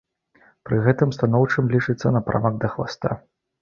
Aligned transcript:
Пры 0.69 0.79
гэтым 0.87 1.13
станоўчым 1.17 1.71
лічыцца 1.77 2.17
напрамак 2.19 2.53
да 2.67 2.77
хваста. 2.77 3.09